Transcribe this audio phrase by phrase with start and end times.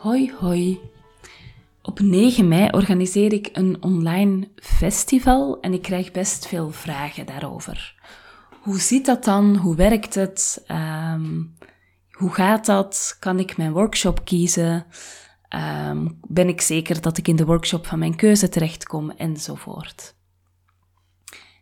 [0.00, 0.80] Hoi hoi.
[1.82, 7.94] Op 9 mei organiseer ik een online festival en ik krijg best veel vragen daarover.
[8.62, 9.56] Hoe zit dat dan?
[9.56, 10.62] Hoe werkt het?
[10.66, 11.42] Ehm,
[12.10, 13.16] hoe gaat dat?
[13.18, 14.86] Kan ik mijn workshop kiezen?
[15.48, 19.10] Ehm, ben ik zeker dat ik in de workshop van mijn keuze terechtkom?
[19.10, 20.14] Enzovoort.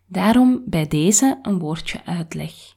[0.07, 2.77] Daarom bij deze een woordje uitleg.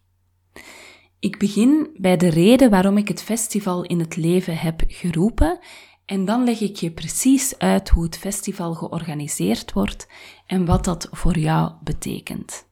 [1.22, 5.60] Ik begin bij de reden waarom ik het festival in het leven heb geroepen
[6.06, 10.08] en dan leg ik je precies uit hoe het festival georganiseerd wordt
[10.46, 12.66] en wat dat voor jou betekent.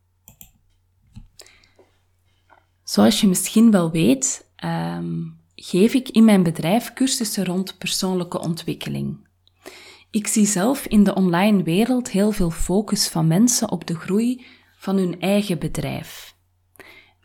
[2.83, 9.27] Zoals je misschien wel weet, um, geef ik in mijn bedrijf cursussen rond persoonlijke ontwikkeling.
[10.11, 14.45] Ik zie zelf in de online wereld heel veel focus van mensen op de groei
[14.77, 16.37] van hun eigen bedrijf.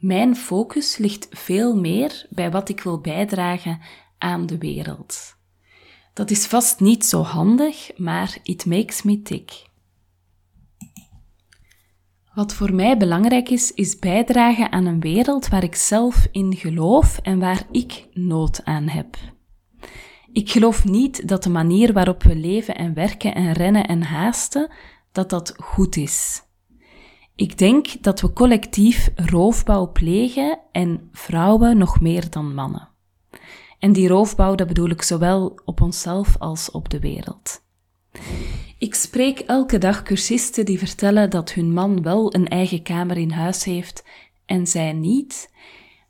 [0.05, 3.81] Mijn focus ligt veel meer bij wat ik wil bijdragen
[4.19, 5.37] aan de wereld.
[6.13, 9.67] Dat is vast niet zo handig, maar it makes me tick.
[12.35, 17.19] Wat voor mij belangrijk is, is bijdragen aan een wereld waar ik zelf in geloof
[17.19, 19.17] en waar ik nood aan heb.
[20.33, 24.71] Ik geloof niet dat de manier waarop we leven en werken en rennen en haasten,
[25.13, 26.44] dat dat goed is.
[27.37, 32.89] Ik denk dat we collectief roofbouw plegen en vrouwen nog meer dan mannen.
[33.79, 37.63] En die roofbouw, dat bedoel ik zowel op onszelf als op de wereld.
[38.79, 43.31] Ik spreek elke dag cursisten die vertellen dat hun man wel een eigen kamer in
[43.31, 44.05] huis heeft
[44.47, 45.51] en zij niet,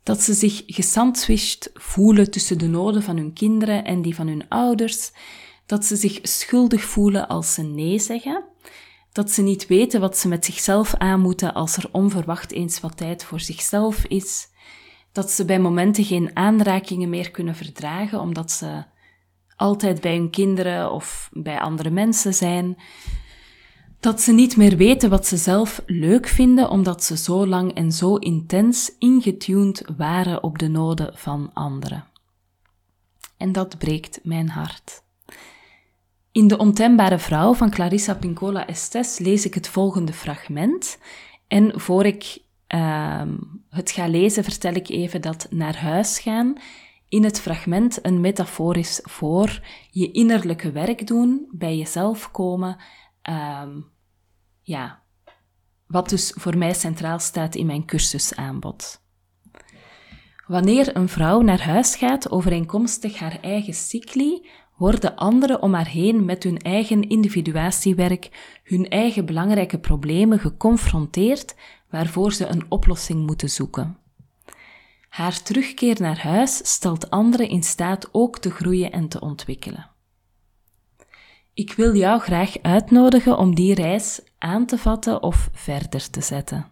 [0.03, 4.49] dat ze zich gesandwiched voelen tussen de noden van hun kinderen en die van hun
[4.49, 5.11] ouders,
[5.65, 8.43] dat ze zich schuldig voelen als ze nee zeggen,
[9.15, 12.97] dat ze niet weten wat ze met zichzelf aan moeten als er onverwacht eens wat
[12.97, 14.47] tijd voor zichzelf is,
[15.11, 18.83] dat ze bij momenten geen aanrakingen meer kunnen verdragen omdat ze
[19.55, 22.77] altijd bij hun kinderen of bij andere mensen zijn,
[23.99, 27.91] dat ze niet meer weten wat ze zelf leuk vinden omdat ze zo lang en
[27.91, 32.05] zo intens ingetuned waren op de noden van anderen.
[33.37, 35.04] En dat breekt mijn hart.
[36.35, 40.97] In De Ontembare Vrouw van Clarissa Pincola Estes lees ik het volgende fragment.
[41.47, 42.37] En voor ik
[42.75, 43.21] uh,
[43.69, 46.57] het ga lezen, vertel ik even dat naar huis gaan
[47.09, 52.77] in het fragment een metafoor is voor je innerlijke werk doen, bij jezelf komen.
[53.61, 53.91] Um,
[54.61, 55.03] ja,
[55.87, 59.03] wat dus voor mij centraal staat in mijn cursusaanbod.
[60.47, 64.47] Wanneer een vrouw naar huis gaat overeenkomstig haar eigen cycli,
[64.77, 71.55] worden anderen om haar heen met hun eigen individuatiewerk, hun eigen belangrijke problemen geconfronteerd,
[71.89, 73.97] waarvoor ze een oplossing moeten zoeken.
[75.09, 79.89] Haar terugkeer naar huis stelt anderen in staat ook te groeien en te ontwikkelen.
[81.53, 86.71] Ik wil jou graag uitnodigen om die reis aan te vatten of verder te zetten.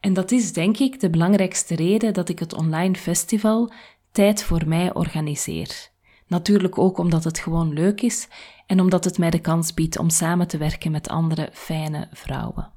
[0.00, 3.72] En dat is denk ik de belangrijkste reden dat ik het online festival
[4.12, 5.90] Tijd voor mij organiseer.
[6.28, 8.28] Natuurlijk ook omdat het gewoon leuk is
[8.66, 12.70] en omdat het mij de kans biedt om samen te werken met andere fijne vrouwen.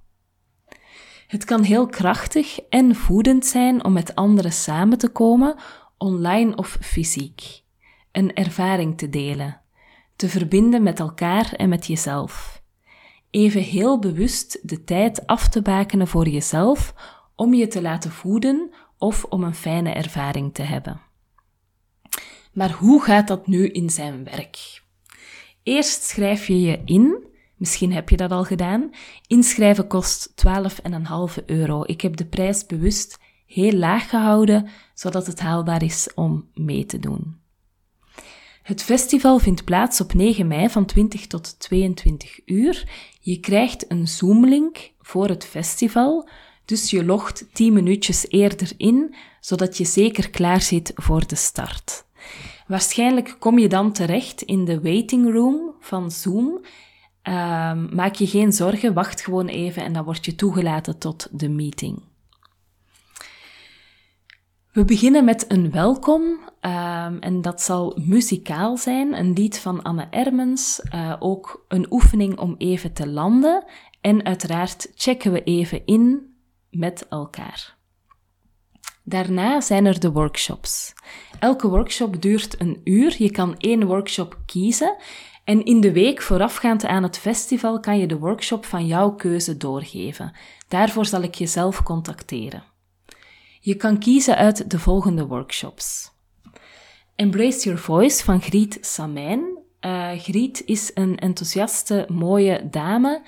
[1.27, 5.55] Het kan heel krachtig en voedend zijn om met anderen samen te komen,
[5.97, 7.63] online of fysiek.
[8.11, 9.61] Een ervaring te delen,
[10.15, 12.61] te verbinden met elkaar en met jezelf.
[13.29, 16.93] Even heel bewust de tijd af te bakenen voor jezelf
[17.35, 21.01] om je te laten voeden of om een fijne ervaring te hebben.
[22.51, 24.81] Maar hoe gaat dat nu in zijn werk?
[25.63, 27.27] Eerst schrijf je je in.
[27.55, 28.89] Misschien heb je dat al gedaan.
[29.27, 30.33] Inschrijven kost
[31.39, 31.83] 12,5 euro.
[31.85, 36.99] Ik heb de prijs bewust heel laag gehouden, zodat het haalbaar is om mee te
[36.99, 37.39] doen.
[38.61, 42.89] Het festival vindt plaats op 9 mei van 20 tot 22 uur.
[43.19, 46.29] Je krijgt een Zoom-link voor het festival,
[46.65, 52.05] dus je logt 10 minuutjes eerder in, zodat je zeker klaar zit voor de start.
[52.67, 56.61] Waarschijnlijk kom je dan terecht in de waiting room van Zoom.
[57.21, 61.49] Ehm, maak je geen zorgen, wacht gewoon even en dan word je toegelaten tot de
[61.49, 62.01] meeting.
[64.71, 70.07] We beginnen met een welkom um, en dat zal muzikaal zijn, een lied van Anne
[70.09, 73.65] Ermens, uh, ook een oefening om even te landen
[74.01, 76.35] en uiteraard checken we even in
[76.69, 77.77] met elkaar.
[79.03, 80.93] Daarna zijn er de workshops.
[81.41, 83.15] Elke workshop duurt een uur.
[83.17, 84.95] Je kan één workshop kiezen.
[85.43, 89.57] En in de week voorafgaand aan het festival kan je de workshop van jouw keuze
[89.57, 90.33] doorgeven.
[90.67, 92.63] Daarvoor zal ik je zelf contacteren.
[93.59, 96.11] Je kan kiezen uit de volgende workshops.
[97.15, 99.59] Embrace Your Voice van Griet Samijn.
[99.85, 103.21] Uh, Griet is een enthousiaste, mooie dame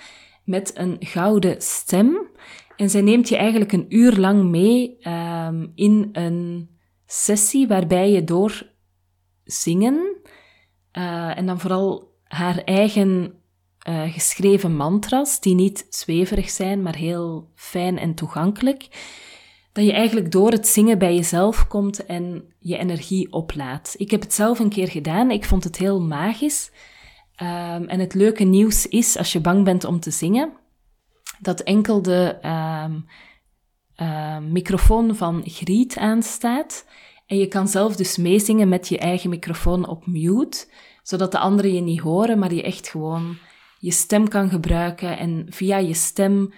[0.44, 2.28] met een gouden stem.
[2.76, 6.72] En zij neemt je eigenlijk een uur lang mee um, in een
[7.14, 8.70] sessie waarbij je door
[9.44, 10.18] zingen
[10.98, 13.34] uh, en dan vooral haar eigen
[13.90, 18.88] uh, geschreven mantras, die niet zweverig zijn, maar heel fijn en toegankelijk,
[19.72, 23.96] dat je eigenlijk door het zingen bij jezelf komt en je energie oplaadt.
[23.98, 26.72] Ik heb het zelf een keer gedaan, ik vond het heel magisch.
[27.42, 30.54] Um, en het leuke nieuws is, als je bang bent om te zingen,
[31.40, 32.38] dat enkel de
[32.86, 33.06] um,
[33.98, 36.86] uh, microfoon van Griet aanstaat.
[37.28, 40.68] En je kan zelf dus meezingen met je eigen microfoon op mute,
[41.04, 43.38] zodat de anderen je niet horen, maar je echt gewoon
[43.80, 46.54] je stem kan gebruiken en via je stem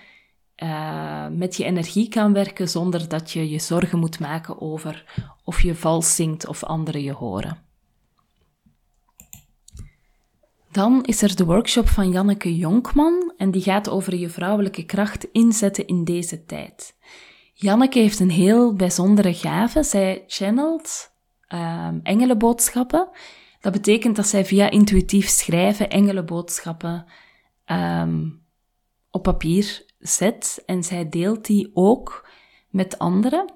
[0.63, 5.05] uh, met je energie kan werken zonder dat je je zorgen moet maken over
[5.43, 7.64] of je vals zingt of anderen je horen.
[10.75, 15.27] Dan is er de workshop van Janneke Jonkman en die gaat over je vrouwelijke kracht
[15.31, 16.97] inzetten in deze tijd.
[17.53, 19.83] Janneke heeft een heel bijzondere gave.
[19.83, 21.11] Zij channelt
[21.53, 23.09] um, engelenboodschappen.
[23.59, 27.05] Dat betekent dat zij via intuïtief schrijven engelenboodschappen
[27.65, 28.41] um,
[29.11, 32.29] op papier zet en zij deelt die ook
[32.69, 33.53] met anderen.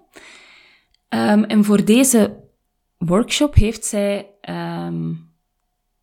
[1.10, 2.44] Um, en voor deze
[2.98, 4.30] workshop heeft zij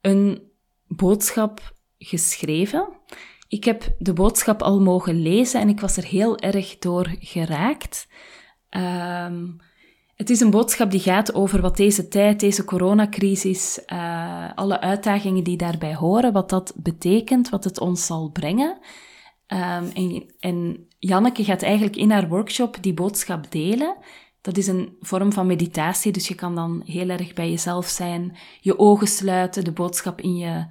[0.00, 0.44] een
[0.88, 2.88] boodschap geschreven.
[3.48, 8.08] Ik heb de boodschap al mogen lezen en ik was er heel erg door geraakt.
[8.70, 9.60] Um,
[10.16, 15.44] het is een boodschap die gaat over wat deze tijd, deze coronacrisis, uh, alle uitdagingen
[15.44, 18.78] die daarbij horen, wat dat betekent, wat het ons zal brengen.
[19.48, 23.96] Um, en, en Janneke gaat eigenlijk in haar workshop die boodschap delen.
[24.46, 28.36] Dat is een vorm van meditatie, dus je kan dan heel erg bij jezelf zijn,
[28.60, 30.66] je ogen sluiten, de boodschap in je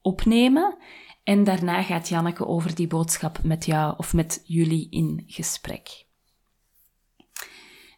[0.00, 0.76] opnemen.
[1.24, 6.06] En daarna gaat Janneke over die boodschap met jou of met jullie in gesprek.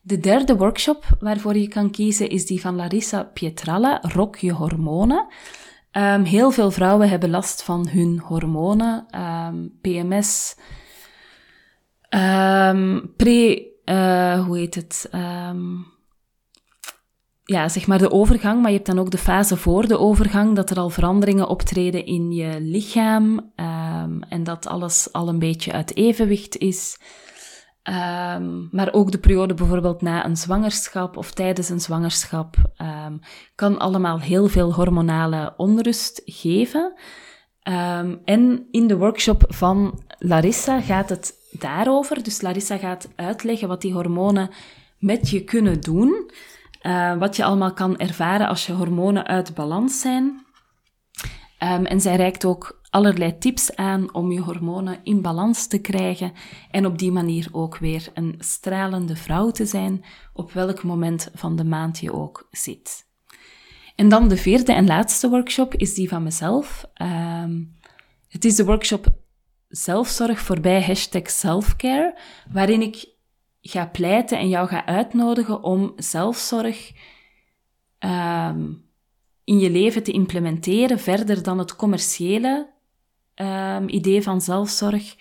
[0.03, 5.27] De derde workshop waarvoor je kan kiezen is die van Larissa Pietralla, Rok je hormonen.
[5.93, 10.57] Um, heel veel vrouwen hebben last van hun hormonen, ehm, PMS,
[12.09, 15.09] ehm, pre, uh, hoe heet het?
[17.45, 20.57] ja, zeg maar de overgang, maar je hebt dan ook de fase voor de overgang,
[20.57, 23.53] dat er al veranderingen optreden in je lichaam
[24.29, 26.99] en dat alles al een beetje uit evenwicht is.
[27.85, 32.57] Um, maar ook de periode bijvoorbeeld na een zwangerschap of tijdens een zwangerschap
[33.55, 36.95] kan allemaal heel veel hormonale onrust geven.
[38.25, 42.23] En in de workshop van Larissa gaat het daarover.
[42.23, 44.51] Dus Larissa gaat uitleggen wat die hormonen
[44.99, 46.31] met je kunnen doen.
[46.83, 50.45] Uh, wat je allemaal kan ervaren als je hormonen uit balans zijn.
[51.59, 56.33] en zij reikt ook allerlei tips aan om je hormonen in balans te krijgen
[56.71, 61.57] en op die manier ook weer een stralende vrouw te zijn, op welk moment van
[61.57, 63.07] de maand je ook zit.
[63.97, 66.85] En dan de vierde en laatste workshop is die van mezelf.
[67.03, 67.77] Um,
[68.29, 69.22] het is de workshop
[69.73, 72.19] Zelfzorg voorbij hashtag selfcare,
[72.51, 73.09] waarin ik
[73.61, 76.93] ga pleiten en jou ga uitnodigen om zelfzorg
[77.99, 78.85] um,
[79.45, 82.71] in je leven te implementeren, verder dan het commerciële
[83.35, 85.17] um, idee van zelfzorg.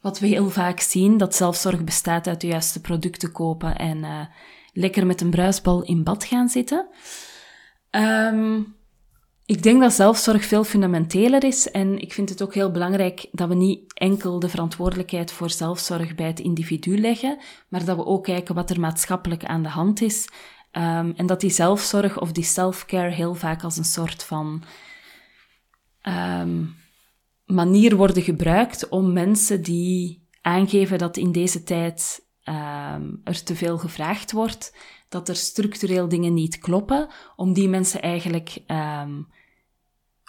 [0.00, 4.20] Wat we heel vaak zien, dat zelfzorg bestaat uit de juiste producten kopen en uh,
[4.72, 6.88] lekker met een bruisbal in bad gaan zitten.
[7.90, 8.76] Um,
[9.46, 13.48] ik denk dat zelfzorg veel fundamenteler is en ik vind het ook heel belangrijk dat
[13.48, 18.24] we niet enkel de verantwoordelijkheid voor zelfzorg bij het individu leggen, maar dat we ook
[18.24, 20.28] kijken wat er maatschappelijk aan de hand is.
[20.72, 24.62] Um, en dat die zelfzorg of die self-care heel vaak als een soort van
[26.02, 26.74] um,
[27.44, 33.78] manier worden gebruikt om mensen die aangeven dat in deze tijd um, er te veel
[33.78, 34.76] gevraagd wordt,
[35.08, 39.28] dat er structureel dingen niet kloppen, om die mensen eigenlijk um,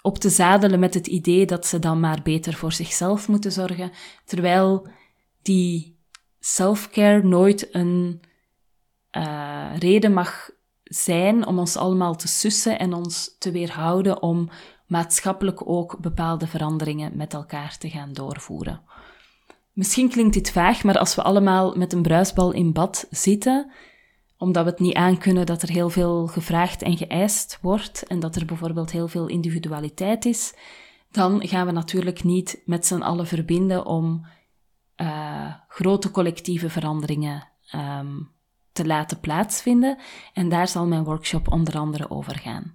[0.02, 3.92] op te zadelen met het idee dat ze dan maar beter voor zichzelf moeten zorgen,
[4.24, 4.88] terwijl
[5.42, 5.98] die
[6.40, 8.20] self-care nooit een
[9.12, 10.50] uh, reden mag
[10.84, 14.50] zijn om ons allemaal te sussen en ons te weerhouden om
[14.86, 18.82] maatschappelijk ook bepaalde veranderingen met elkaar te gaan doorvoeren.
[19.76, 23.70] Misschien klinkt dit vaag, maar als we allemaal met een bruisbal in bad zitten,
[24.38, 28.36] omdat we het niet aankunnen dat er heel veel gevraagd en geëist wordt en dat
[28.36, 30.54] er bijvoorbeeld heel veel individualiteit is,
[31.10, 34.26] dan gaan we natuurlijk niet met z'n allen verbinden om
[34.96, 38.30] uh, grote collectieve veranderingen um,
[38.72, 39.98] te laten plaatsvinden.
[40.32, 42.74] En daar zal mijn workshop onder andere over gaan.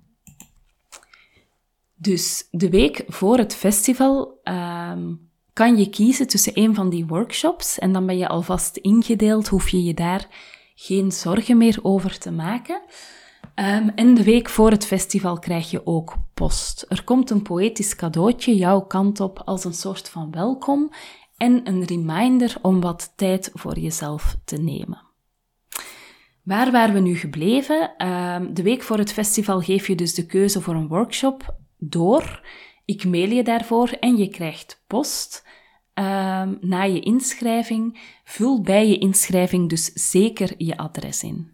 [1.96, 5.14] Dus de week voor het festival ehm,
[5.54, 9.70] kan je kiezen tussen een van die workshops en dan ben je alvast ingedeeld, hoef
[9.70, 10.28] je je daar
[10.76, 12.82] geen zorgen meer over te maken.
[13.56, 16.86] Um, en de week voor het festival krijg je ook post.
[16.90, 20.92] Er komt een poëtisch cadeautje jouw kant op als een soort van welkom
[21.38, 25.02] en een reminder om wat tijd voor jezelf te nemen.
[26.44, 28.08] Waar waren we nu gebleven?
[28.08, 32.42] Um, de week voor het festival geef je dus de keuze voor een workshop door.
[32.92, 35.46] Ik mail je daarvoor en je krijgt post.
[35.94, 41.52] Um, na je inschrijving, vul bij je inschrijving dus zeker je adres in.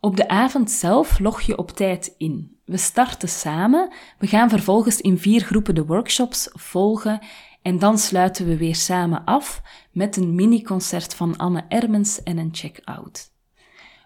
[0.00, 2.56] Op de avond zelf log je op tijd in.
[2.64, 7.26] We starten samen, we gaan vervolgens in vier groepen de workshops volgen
[7.62, 12.54] en dan sluiten we weer samen af met een mini-concert van Anne Ermens en een
[12.54, 13.30] check-out.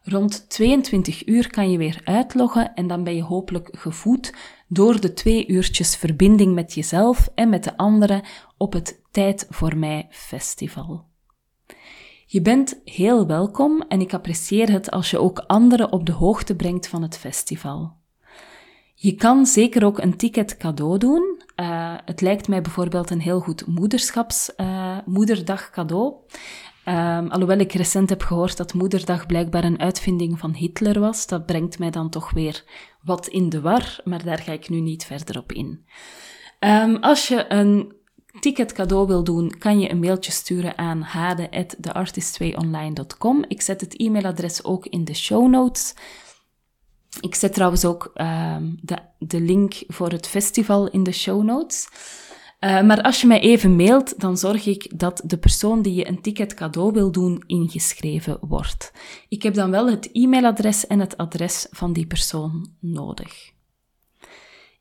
[0.05, 4.35] Rond 22 uur kan je weer uitloggen en dan ben je hopelijk gevoed
[4.73, 8.23] door de twee uurtjes verbinding met jezelf en met de anderen
[8.57, 11.05] op het Tijd voor Mij festival.
[12.27, 16.57] Je bent heel welkom en ik apprecieer het als je ook anderen op de hoogte
[16.57, 17.97] brengt van het festival.
[18.95, 21.43] Je kan zeker ook een ticket cadeau doen.
[21.57, 26.15] Uh, het lijkt mij bijvoorbeeld een heel goed moederschaps, uh, moederdag cadeau.
[26.89, 31.47] Um, alhoewel ik recent heb gehoord dat Moederdag blijkbaar een uitvinding van Hitler was, dat
[31.47, 32.65] brengt mij dan toch weer
[33.03, 35.85] wat in de war, maar daar ga ik nu niet verder op in.
[36.61, 37.93] Um, als je een
[38.41, 43.45] ticket cadeau wil doen, kan je een mailtje sturen aan hade.theartist2online.com.
[43.49, 45.95] Ik zet het e-mailadres ook in de show notes.
[47.21, 51.89] Ik zet trouwens ook um, de, de link voor het festival in de show notes.
[52.65, 56.09] Uh, maar als je mij even mailt, dan zorg ik dat de persoon die je
[56.09, 58.93] een ticket cadeau wil doen ingeschreven wordt.
[59.29, 63.53] Ik heb dan wel het e-mailadres en het adres van die persoon nodig.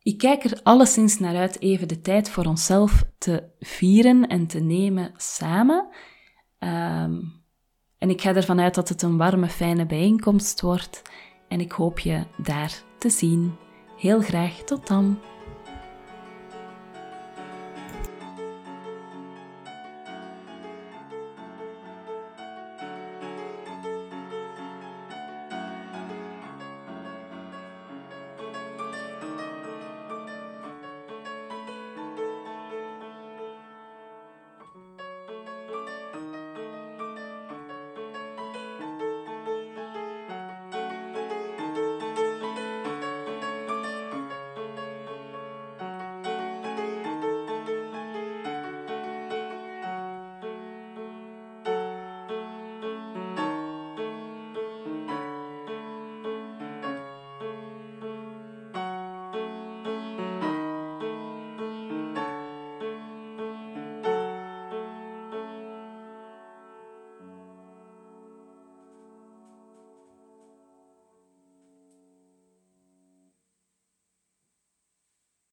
[0.03, 4.59] Ik kijk er alleszins naar uit even de tijd voor onszelf te vieren en te
[4.59, 5.87] nemen samen.
[6.59, 7.43] Um,
[7.97, 11.01] en ik ga ervan uit dat het een warme, fijne bijeenkomst wordt.
[11.47, 13.55] En ik hoop je daar te zien.
[13.97, 15.19] Heel graag tot dan.